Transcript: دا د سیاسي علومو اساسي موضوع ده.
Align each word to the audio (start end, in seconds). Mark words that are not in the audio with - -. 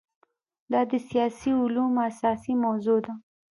دا 0.71 0.81
د 0.91 0.93
سیاسي 1.09 1.51
علومو 1.61 1.99
اساسي 2.09 2.53
موضوع 2.63 2.99
ده. 3.05 3.13